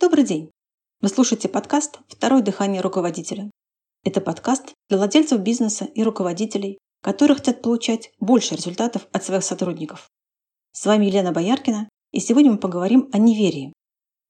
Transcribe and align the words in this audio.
Добрый 0.00 0.24
день! 0.24 0.50
Вы 1.02 1.10
слушаете 1.10 1.46
подкаст 1.46 1.98
«Второе 2.08 2.40
дыхание 2.40 2.80
руководителя». 2.80 3.50
Это 4.02 4.22
подкаст 4.22 4.72
для 4.88 4.96
владельцев 4.96 5.42
бизнеса 5.42 5.84
и 5.84 6.02
руководителей, 6.02 6.78
которые 7.02 7.36
хотят 7.36 7.60
получать 7.60 8.10
больше 8.18 8.56
результатов 8.56 9.06
от 9.12 9.24
своих 9.24 9.44
сотрудников. 9.44 10.08
С 10.72 10.86
вами 10.86 11.04
Елена 11.04 11.32
Бояркина, 11.32 11.86
и 12.12 12.20
сегодня 12.20 12.52
мы 12.52 12.56
поговорим 12.56 13.10
о 13.12 13.18
неверии. 13.18 13.74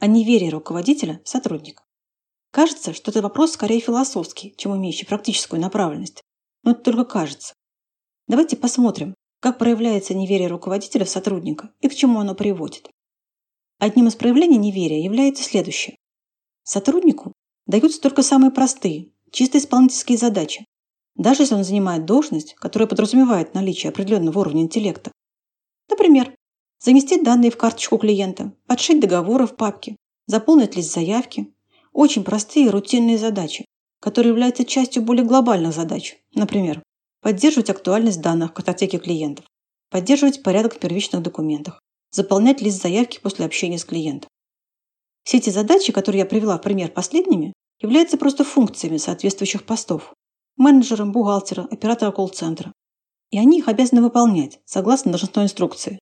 О 0.01 0.09
неверии 0.09 0.51
руководителя 0.51 1.21
в 1.25 1.29
сотрудника. 1.29 1.85
Кажется, 2.51 2.93
что 2.93 3.13
это 3.13 3.23
вопрос 3.23 3.53
скорее 3.53 3.79
философский, 3.79 4.53
чем 4.57 4.77
имеющий 4.77 5.07
практическую 5.07 5.63
направленность. 5.63 6.21
Но 6.65 6.73
это 6.73 6.81
только 6.81 7.05
кажется. 7.05 7.55
Давайте 8.27 8.57
посмотрим, 8.57 9.15
как 9.39 9.59
проявляется 9.59 10.15
неверие 10.15 10.49
руководителя 10.49 11.05
в 11.05 11.11
сотрудника 11.11 11.73
и 11.81 11.89
к 11.89 11.95
чему 11.95 12.19
оно 12.19 12.35
приводит. 12.35 12.91
Одним 13.81 14.09
из 14.09 14.15
проявлений 14.15 14.59
неверия 14.59 15.03
является 15.03 15.43
следующее. 15.43 15.97
Сотруднику 16.65 17.33
даются 17.67 17.99
только 17.99 18.23
самые 18.23 18.51
простые, 18.51 19.09
чисто 19.31 19.57
исполнительские 19.57 20.19
задачи, 20.19 20.67
даже 21.17 21.45
если 21.45 21.55
он 21.55 21.65
занимает 21.65 22.05
должность, 22.05 22.55
которая 22.57 22.87
подразумевает 22.87 23.55
наличие 23.55 23.89
определенного 23.89 24.41
уровня 24.41 24.61
интеллекта. 24.61 25.11
Например, 25.89 26.35
заместить 26.79 27.25
данные 27.25 27.51
в 27.51 27.57
карточку 27.57 27.97
клиента, 27.97 28.53
подшить 28.67 29.01
договоры 29.01 29.47
в 29.47 29.57
папке, 29.57 29.97
заполнить 30.27 30.77
лист 30.77 30.93
заявки. 30.93 31.51
Очень 31.95 32.23
простые 32.23 32.69
рутинные 32.69 33.17
задачи, 33.17 33.65
которые 33.99 34.31
являются 34.33 34.67
частью 34.67 35.03
более 35.03 35.25
глобальных 35.25 35.75
задач. 35.75 36.19
Например, 36.35 36.83
поддерживать 37.23 37.71
актуальность 37.71 38.21
данных 38.21 38.51
в 38.51 38.55
картотеке 38.55 38.99
клиентов, 38.99 39.47
поддерживать 39.91 40.43
порядок 40.43 40.75
в 40.75 40.79
первичных 40.79 41.23
документах, 41.23 41.81
заполнять 42.11 42.61
лист 42.61 42.83
заявки 42.83 43.21
после 43.21 43.45
общения 43.45 43.79
с 43.79 43.85
клиентом. 43.85 44.29
Все 45.25 45.39
эти 45.39 45.51
задачи, 45.51 45.93
которые 45.93 46.21
я 46.21 46.27
привела 46.27 46.59
в 46.59 46.63
пример 46.63 46.91
последними, 46.91 47.53
являются 47.81 48.17
просто 48.17 48.45
функциями 48.45 48.97
соответствующих 48.97 49.65
постов– 49.65 50.13
менеджера, 50.57 51.05
бухгалтера, 51.05 51.67
оператора 51.71 52.11
колл-центра. 52.11 52.73
И 53.31 53.39
они 53.39 53.59
их 53.59 53.69
обязаны 53.69 54.03
выполнять, 54.03 54.59
согласно 54.65 55.13
должностной 55.13 55.45
инструкции. 55.45 55.99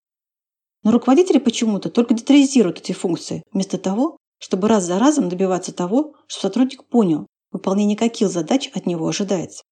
Но 0.83 0.93
руководители 0.93 1.39
почему-то 1.39 1.91
только 1.91 2.15
детализируют 2.15 2.79
эти 2.79 2.93
функции, 2.93 3.43
вместо 3.53 3.79
того, 3.79 4.17
чтобы 4.39 4.69
раз 4.69 4.85
за 4.85 4.99
разом 4.99 5.29
добиваться 5.29 5.73
того, 5.73 6.15
что 6.27 6.43
сотрудник 6.43 6.85
понял, 6.85 7.27
выполнение 7.51 7.97
каких 7.97 8.29
задач 8.29 8.71
от 8.73 8.87
него 8.87 9.07
ожидается. 9.09 9.63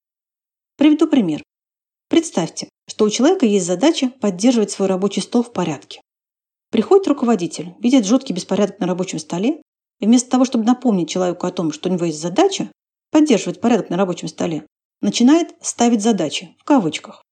Приведу 0.76 1.06
пример. 1.06 1.42
Представьте, 2.08 2.68
что 2.88 3.04
у 3.04 3.10
человека 3.10 3.46
есть 3.46 3.66
задача 3.66 4.10
поддерживать 4.20 4.70
свой 4.70 4.88
рабочий 4.88 5.22
стол 5.22 5.42
в 5.42 5.52
порядке. 5.52 6.00
Приходит 6.76 7.08
руководитель, 7.08 7.74
видит 7.78 8.04
жуткий 8.04 8.34
беспорядок 8.34 8.80
на 8.80 8.86
рабочем 8.86 9.18
столе, 9.18 9.62
и 9.98 10.04
вместо 10.04 10.28
того, 10.28 10.44
чтобы 10.44 10.66
напомнить 10.66 11.08
человеку 11.08 11.46
о 11.46 11.50
том, 11.50 11.72
что 11.72 11.88
у 11.88 11.92
него 11.92 12.04
есть 12.04 12.20
задача 12.20 12.70
поддерживать 13.10 13.62
порядок 13.62 13.88
на 13.88 13.96
рабочем 13.96 14.28
столе, 14.28 14.66
начинает 15.00 15.54
ставить 15.62 16.02
задачи, 16.02 16.54
в 16.58 16.64
кавычках. 16.64 17.22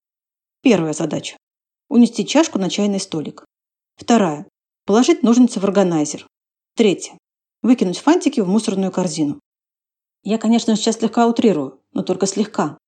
Первая 0.63 0.95
задача– 0.95 1.37
унести 1.91 2.25
чашку 2.25 2.59
на 2.59 2.71
чайный 2.71 2.99
столик. 2.99 3.45
Вторая– 3.97 4.47
положить 4.87 5.23
ножницы 5.23 5.61
в 5.61 5.65
органайзер. 5.65 6.27
Третья– 6.75 7.19
выкинуть 7.63 7.99
фантики 7.99 8.41
в 8.41 8.49
мусорную 8.49 8.93
корзину. 8.93 9.41
Я, 10.23 10.39
конечно, 10.39 10.75
сейчас 10.75 10.97
слегка 10.97 11.27
утрирую, 11.27 11.83
но 11.93 12.03
только 12.03 12.25
слегка. 12.25 12.79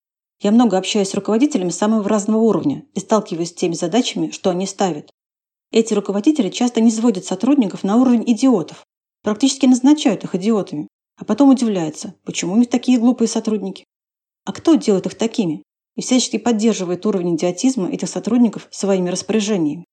Я 0.40 0.52
много 0.52 0.78
общаюсь 0.78 1.10
с 1.10 1.14
руководителями 1.14 1.68
самого 1.68 2.08
разного 2.08 2.38
уровня 2.38 2.86
и 2.94 3.00
сталкиваюсь 3.00 3.50
с 3.50 3.54
теми 3.54 3.74
задачами, 3.74 4.30
что 4.30 4.48
они 4.48 4.66
ставят. 4.66 5.10
Эти 5.72 5.94
руководители 5.94 6.48
часто 6.48 6.80
не 6.80 6.90
сводят 6.90 7.24
сотрудников 7.24 7.84
на 7.84 7.96
уровень 7.96 8.24
идиотов, 8.26 8.84
практически 9.22 9.66
назначают 9.66 10.24
их 10.24 10.34
идиотами, 10.34 10.88
а 11.16 11.24
потом 11.24 11.50
удивляются, 11.50 12.14
почему 12.24 12.54
у 12.54 12.56
них 12.56 12.68
такие 12.68 12.98
глупые 12.98 13.28
сотрудники. 13.28 13.84
А 14.44 14.52
кто 14.52 14.74
делает 14.74 15.06
их 15.06 15.16
такими? 15.16 15.62
И 15.96 16.02
всячески 16.02 16.38
поддерживает 16.38 17.04
уровень 17.06 17.36
идиотизма 17.36 17.90
этих 17.90 18.08
сотрудников 18.08 18.68
своими 18.70 19.08
распоряжениями. 19.08 19.86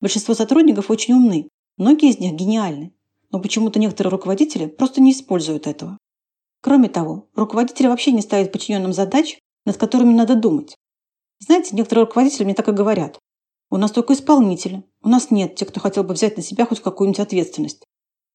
Большинство 0.00 0.34
сотрудников 0.34 0.90
очень 0.90 1.14
умны, 1.14 1.48
многие 1.76 2.10
из 2.10 2.18
них 2.18 2.34
гениальны, 2.34 2.92
но 3.30 3.40
почему-то 3.40 3.78
некоторые 3.78 4.12
руководители 4.12 4.66
просто 4.66 5.00
не 5.00 5.12
используют 5.12 5.66
этого. 5.66 5.98
Кроме 6.62 6.88
того, 6.88 7.28
руководители 7.34 7.86
вообще 7.86 8.12
не 8.12 8.20
ставят 8.20 8.52
подчиненным 8.52 8.92
задач, 8.92 9.38
над 9.64 9.76
которыми 9.76 10.12
надо 10.12 10.34
думать. 10.34 10.74
Знаете, 11.38 11.74
некоторые 11.74 12.04
руководители 12.04 12.44
мне 12.44 12.54
так 12.54 12.68
и 12.68 12.72
говорят. 12.72 13.18
У 13.70 13.76
нас 13.76 13.92
только 13.92 14.14
исполнители. 14.14 14.82
У 15.00 15.08
нас 15.08 15.30
нет 15.30 15.54
тех, 15.54 15.68
кто 15.68 15.78
хотел 15.78 16.02
бы 16.02 16.14
взять 16.14 16.36
на 16.36 16.42
себя 16.42 16.66
хоть 16.66 16.80
какую-нибудь 16.80 17.20
ответственность. 17.20 17.84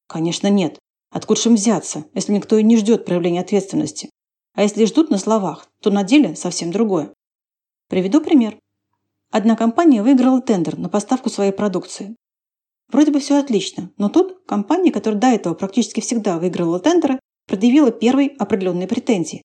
Конечно, 0.07 0.47
нет. 0.47 0.79
Откуда 1.11 1.41
же 1.41 1.49
им 1.49 1.55
взяться, 1.55 2.05
если 2.13 2.31
никто 2.31 2.57
и 2.57 2.63
не 2.63 2.77
ждет 2.77 3.05
проявления 3.05 3.41
ответственности? 3.41 4.09
А 4.53 4.63
если 4.63 4.85
ждут 4.85 5.09
на 5.09 5.17
словах, 5.17 5.67
то 5.81 5.91
на 5.91 6.03
деле 6.03 6.35
совсем 6.35 6.71
другое. 6.71 7.13
Приведу 7.89 8.21
пример. 8.21 8.57
Одна 9.29 9.57
компания 9.57 10.01
выиграла 10.01 10.41
тендер 10.41 10.77
на 10.77 10.87
поставку 10.87 11.29
своей 11.29 11.51
продукции. 11.51 12.15
Вроде 12.89 13.11
бы 13.11 13.19
все 13.19 13.37
отлично, 13.37 13.91
но 13.97 14.07
тут 14.07 14.45
компания, 14.45 14.91
которая 14.91 15.19
до 15.19 15.27
этого 15.27 15.53
практически 15.53 15.99
всегда 15.99 16.37
выигрывала 16.37 16.79
тендеры, 16.79 17.19
предъявила 17.45 17.91
первые 17.91 18.29
определенные 18.29 18.87
претензии. 18.87 19.41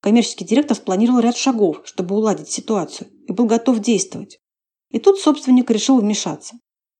Коммерческий 0.00 0.44
директор 0.44 0.76
спланировал 0.76 1.20
ряд 1.20 1.36
шагов, 1.36 1.80
чтобы 1.84 2.14
уладить 2.14 2.50
ситуацию, 2.50 3.08
и 3.26 3.32
был 3.32 3.46
готов 3.46 3.78
действовать. 3.78 4.38
И 4.94 5.00
тут 5.00 5.18
собственник 5.18 5.72
решил 5.72 5.98
вмешаться. 5.98 6.54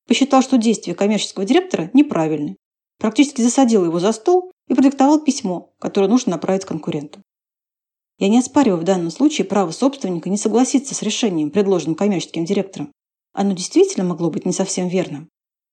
Посчитал, 0.08 0.42
что 0.42 0.58
действия 0.58 0.96
коммерческого 0.96 1.44
директора 1.44 1.90
неправильны. 1.94 2.56
Практически 2.98 3.40
засадил 3.40 3.84
его 3.84 4.00
за 4.00 4.10
стол 4.10 4.50
и 4.66 4.74
продиктовал 4.74 5.20
письмо, 5.20 5.72
которое 5.78 6.08
нужно 6.08 6.32
направить 6.32 6.64
конкуренту. 6.64 7.22
Я 8.18 8.28
не 8.28 8.40
оспариваю 8.40 8.80
в 8.80 8.84
данном 8.84 9.12
случае 9.12 9.44
право 9.44 9.70
собственника 9.70 10.28
не 10.28 10.36
согласиться 10.36 10.92
с 10.92 11.02
решением, 11.02 11.52
предложенным 11.52 11.94
коммерческим 11.94 12.44
директором. 12.44 12.90
Оно 13.32 13.52
действительно 13.52 14.04
могло 14.04 14.28
быть 14.28 14.44
не 14.44 14.52
совсем 14.52 14.88
верным. 14.88 15.28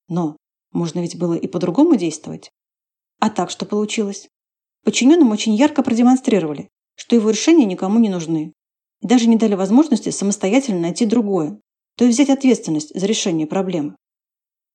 Но 0.07 0.37
можно 0.71 0.99
ведь 0.99 1.17
было 1.17 1.33
и 1.33 1.47
по-другому 1.47 1.95
действовать. 1.95 2.51
А 3.19 3.31
так 3.31 3.49
что 3.49 3.65
получилось? 3.65 4.27
Подчиненным 4.83 5.31
очень 5.31 5.55
ярко 5.55 5.81
продемонстрировали, 5.81 6.69
что 6.95 7.15
его 7.15 7.31
решения 7.31 7.65
никому 7.65 7.97
не 7.97 8.09
нужны. 8.09 8.53
И 9.01 9.07
даже 9.07 9.27
не 9.27 9.37
дали 9.37 9.55
возможности 9.55 10.09
самостоятельно 10.11 10.81
найти 10.81 11.07
другое, 11.07 11.59
то 11.97 12.05
есть 12.05 12.17
взять 12.17 12.29
ответственность 12.29 12.97
за 12.97 13.05
решение 13.05 13.47
проблемы. 13.47 13.95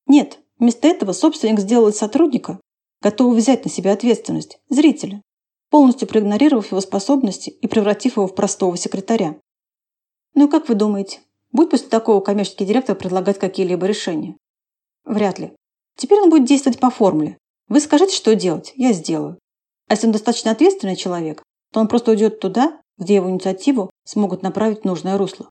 Нет, 0.07 0.41
вместо 0.59 0.89
этого 0.89 1.13
собственник 1.13 1.61
сделал 1.61 1.89
из 1.89 1.97
сотрудника, 1.97 2.61
готового 3.03 3.35
взять 3.35 3.65
на 3.65 3.71
себя 3.71 3.93
ответственность, 3.93 4.59
зрителя, 4.69 5.23
полностью 5.71 6.09
проигнорировав 6.09 6.71
его 6.71 6.81
способности 6.81 7.51
и 7.51 7.67
превратив 7.67 8.17
его 8.17 8.27
в 8.27 8.35
простого 8.35 8.77
секретаря. 8.77 9.37
Ну 10.35 10.47
и 10.47 10.51
как 10.51 10.69
вы 10.69 10.75
думаете, 10.75 11.21
будет 11.53 11.71
после 11.71 11.89
такого 11.89 12.21
коммерческий 12.21 12.65
директор 12.65 12.95
предлагать 12.95 13.39
какие-либо 13.39 13.87
решения? 13.87 14.37
Вряд 15.05 15.39
ли. 15.39 15.53
Теперь 15.97 16.21
он 16.21 16.31
будет 16.31 16.45
действовать 16.45 16.79
по 16.79 16.91
формуле. 16.91 17.39
Вы 17.69 17.81
скажите, 17.81 18.15
что 18.15 18.35
делать, 18.35 18.73
я 18.77 18.93
сделаю. 18.93 19.39
А 19.89 19.95
если 19.95 20.07
он 20.07 20.13
достаточно 20.13 20.51
ответственный 20.51 20.97
человек, 20.97 21.43
то 21.73 21.81
он 21.81 21.89
просто 21.89 22.11
уйдет 22.11 22.41
туда, 22.41 22.81
где 22.99 23.17
его 23.17 23.31
инициативу 23.31 23.91
смогут 24.05 24.43
направить 24.43 24.83
в 24.83 24.85
нужное 24.85 25.19
русло. 25.19 25.51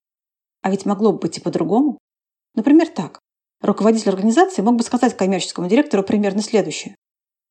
А 0.66 0.72
ведь 0.72 0.84
могло 0.88 1.12
бы 1.12 1.20
быть 1.20 1.38
и 1.38 1.42
по-другому. 1.42 2.00
Например, 2.56 2.88
так. 2.88 3.20
Руководитель 3.62 4.10
организации 4.10 4.64
мог 4.64 4.78
бы 4.78 4.84
сказать 4.84 5.16
коммерческому 5.16 5.70
директору 5.70 6.02
примерно 6.02 6.42
следующее. 6.42 6.96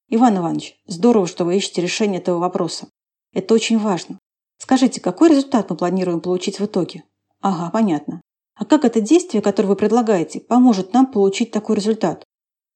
Иван 0.09 0.39
Иванович, 0.39 0.75
здорово, 0.89 1.29
что 1.29 1.45
вы 1.45 1.57
ищете 1.57 1.81
решение 1.81 2.21
этого 2.21 2.41
вопроса. 2.41 2.89
Это 3.33 3.55
очень 3.55 3.79
важно. 3.79 4.19
Скажите, 4.59 5.01
какой 5.01 5.29
результат 5.29 5.71
мы 5.71 5.77
планируем 5.77 6.21
получить 6.21 6.59
в 6.59 6.65
итоге? 6.65 7.05
Ага, 7.41 7.71
понятно. 7.71 8.21
А 8.57 8.65
как 8.65 8.85
это 8.85 9.01
действие, 9.01 9.43
которое 9.43 9.69
вы 9.69 9.77
предлагаете, 9.77 10.41
поможет 10.41 10.93
нам 10.93 11.07
получить 11.07 11.53
такой 11.53 11.77
результат? 11.77 12.25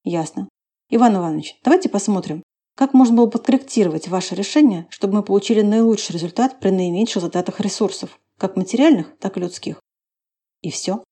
Ясно. 0.05 0.47
Иван 0.89 1.17
Иванович, 1.17 1.59
давайте 1.65 1.89
посмотрим, 1.89 2.43
как 2.77 2.93
можно 2.93 3.17
было 3.17 3.27
подкорректировать 3.27 4.07
ваше 4.07 4.35
решение, 4.35 4.87
чтобы 4.89 5.15
мы 5.15 5.23
получили 5.23 5.63
наилучший 5.63 6.13
результат 6.13 6.61
при 6.61 6.69
наименьших 6.69 7.21
затратах 7.21 7.59
ресурсов, 7.59 8.17
как 8.37 8.55
материальных, 8.55 9.17
так 9.19 9.35
и 9.35 9.41
людских. 9.41 9.81
И 10.61 10.71
все. 10.71 11.03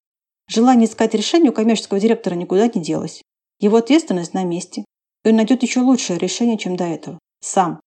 Желание 0.48 0.88
искать 0.88 1.14
решение 1.14 1.52
у 1.52 1.54
коммерческого 1.54 2.00
директора 2.00 2.36
никуда 2.36 2.68
не 2.68 2.82
делось. 2.82 3.22
Его 3.60 3.78
ответственность 3.78 4.34
на 4.34 4.44
месте. 4.44 4.86
И 5.24 5.30
он 5.30 5.36
найдет 5.36 5.64
еще 5.64 5.82
лучшее 5.82 6.20
решение, 6.20 6.58
чем 6.58 6.76
до 6.76 6.86
этого. 6.86 7.20
Сам. 7.42 7.80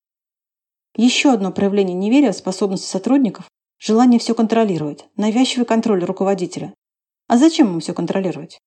Еще 0.96 1.32
одно 1.32 1.52
проявление 1.52 1.94
неверия 1.94 2.32
в 2.32 2.36
способности 2.36 2.86
сотрудников– 2.86 3.48
желание 3.78 4.18
все 4.18 4.34
контролировать, 4.34 5.06
навязчивый 5.16 5.64
контроль 5.64 6.04
руководителя. 6.04 6.74
А 7.28 7.36
зачем 7.36 7.68
ему 7.68 7.80
все 7.80 7.94
контролировать? 7.94 8.58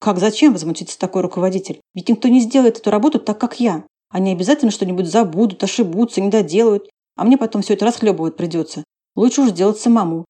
Как 0.00 0.18
зачем, 0.18 0.52
возмутится 0.52 0.98
такой 0.98 1.22
руководитель? 1.22 1.80
Ведь 1.94 2.08
никто 2.08 2.28
не 2.28 2.40
сделает 2.40 2.78
эту 2.78 2.90
работу 2.90 3.18
так, 3.20 3.38
как 3.38 3.60
я. 3.60 3.86
Они 4.10 4.32
обязательно 4.32 4.70
что-нибудь 4.70 5.06
забудут, 5.06 5.62
ошибутся, 5.62 6.20
не 6.20 6.30
доделают, 6.30 6.88
а 7.16 7.24
мне 7.24 7.36
потом 7.38 7.62
все 7.62 7.74
это 7.74 7.84
расхлебывать 7.84 8.36
придется. 8.36 8.84
Лучше 9.14 9.42
уж 9.42 9.50
сделать 9.50 9.78
самому. 9.78 10.24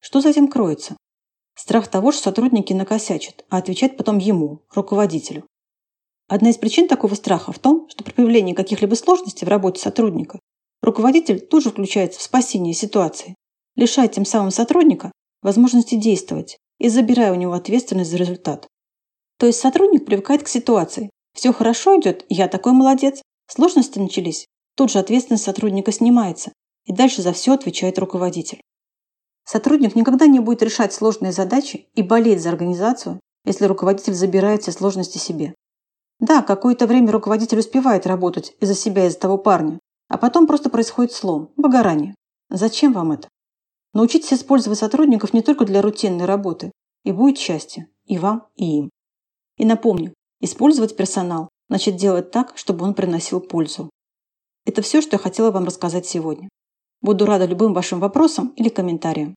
Что 0.00 0.20
за 0.20 0.30
этим 0.30 0.48
кроется? 0.48 0.96
Страх 1.58 1.88
того, 1.88 2.12
что 2.12 2.22
сотрудники 2.22 2.72
накосячат, 2.72 3.44
а 3.50 3.56
отвечать 3.56 3.96
потом 3.96 4.18
ему, 4.18 4.62
руководителю. 4.72 5.44
Одна 6.28 6.50
из 6.50 6.56
причин 6.56 6.86
такого 6.86 7.16
страха 7.16 7.50
в 7.50 7.58
том, 7.58 7.88
что 7.88 8.04
при 8.04 8.12
появлении 8.12 8.54
каких-либо 8.54 8.94
сложностей 8.94 9.44
в 9.44 9.50
работе 9.50 9.80
сотрудника 9.80 10.38
руководитель 10.82 11.40
тут 11.40 11.64
же 11.64 11.70
включается 11.70 12.20
в 12.20 12.22
спасение 12.22 12.74
ситуации, 12.74 13.34
лишая 13.74 14.06
тем 14.06 14.24
самым 14.24 14.52
сотрудника 14.52 15.10
возможности 15.42 15.96
действовать 15.96 16.58
и 16.78 16.88
забирая 16.88 17.32
у 17.32 17.34
него 17.34 17.54
ответственность 17.54 18.10
за 18.10 18.18
результат. 18.18 18.68
То 19.36 19.46
есть 19.46 19.58
сотрудник 19.58 20.06
привыкает 20.06 20.44
к 20.44 20.48
ситуации. 20.48 21.10
Все 21.34 21.52
хорошо 21.52 21.98
идет, 21.98 22.24
я 22.28 22.46
такой 22.46 22.72
молодец. 22.72 23.20
Сложности 23.48 23.98
начались. 23.98 24.46
Тут 24.76 24.92
же 24.92 25.00
ответственность 25.00 25.42
сотрудника 25.42 25.90
снимается, 25.90 26.52
и 26.84 26.92
дальше 26.92 27.20
за 27.20 27.32
все 27.32 27.54
отвечает 27.54 27.98
руководитель. 27.98 28.60
Сотрудник 29.50 29.96
никогда 29.96 30.26
не 30.26 30.40
будет 30.40 30.62
решать 30.62 30.92
сложные 30.92 31.32
задачи 31.32 31.88
и 31.94 32.02
болеть 32.02 32.42
за 32.42 32.50
организацию, 32.50 33.18
если 33.46 33.64
руководитель 33.64 34.12
забирает 34.12 34.60
все 34.60 34.72
сложности 34.72 35.16
себе. 35.16 35.54
Да, 36.20 36.42
какое-то 36.42 36.86
время 36.86 37.12
руководитель 37.12 37.60
успевает 37.60 38.06
работать 38.06 38.54
из-за 38.60 38.74
себя, 38.74 39.06
из-за 39.06 39.20
того 39.20 39.38
парня, 39.38 39.78
а 40.08 40.18
потом 40.18 40.46
просто 40.46 40.68
происходит 40.68 41.12
слом, 41.12 41.50
выгорание. 41.56 42.14
Зачем 42.50 42.92
вам 42.92 43.12
это? 43.12 43.30
Научитесь 43.94 44.34
использовать 44.34 44.80
сотрудников 44.80 45.32
не 45.32 45.40
только 45.40 45.64
для 45.64 45.80
рутинной 45.80 46.26
работы, 46.26 46.70
и 47.04 47.12
будет 47.12 47.38
счастье 47.38 47.88
и 48.04 48.18
вам, 48.18 48.48
и 48.54 48.80
им. 48.80 48.90
И 49.56 49.64
напомню, 49.64 50.12
использовать 50.42 50.94
персонал 50.94 51.48
значит 51.70 51.96
делать 51.96 52.30
так, 52.30 52.52
чтобы 52.58 52.84
он 52.84 52.92
приносил 52.92 53.40
пользу. 53.40 53.88
Это 54.66 54.82
все, 54.82 55.00
что 55.00 55.16
я 55.16 55.18
хотела 55.18 55.50
вам 55.50 55.64
рассказать 55.64 56.04
сегодня. 56.04 56.50
Буду 57.00 57.26
рада 57.26 57.46
любым 57.46 57.74
вашим 57.74 58.00
вопросам 58.00 58.48
или 58.56 58.68
комментариям. 58.68 59.34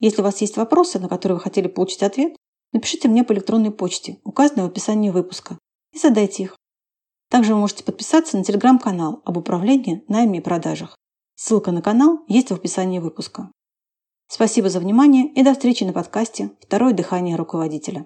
Если 0.00 0.20
у 0.20 0.24
вас 0.24 0.40
есть 0.40 0.56
вопросы, 0.56 0.98
на 0.98 1.08
которые 1.08 1.36
вы 1.36 1.42
хотели 1.42 1.68
получить 1.68 2.02
ответ, 2.02 2.36
напишите 2.72 3.08
мне 3.08 3.24
по 3.24 3.32
электронной 3.32 3.70
почте, 3.70 4.18
указанной 4.24 4.64
в 4.64 4.70
описании 4.70 5.10
выпуска, 5.10 5.58
и 5.92 5.98
задайте 5.98 6.42
их. 6.42 6.56
Также 7.30 7.54
вы 7.54 7.60
можете 7.60 7.84
подписаться 7.84 8.36
на 8.36 8.44
телеграм-канал 8.44 9.22
об 9.24 9.36
управлении, 9.36 10.04
найме 10.08 10.38
и 10.38 10.42
продажах. 10.42 10.96
Ссылка 11.36 11.72
на 11.72 11.82
канал 11.82 12.24
есть 12.28 12.50
в 12.50 12.54
описании 12.54 12.98
выпуска. 12.98 13.50
Спасибо 14.28 14.68
за 14.68 14.80
внимание 14.80 15.26
и 15.32 15.42
до 15.42 15.52
встречи 15.52 15.84
на 15.84 15.92
подкасте 15.92 16.50
«Второе 16.60 16.94
дыхание 16.94 17.36
руководителя». 17.36 18.02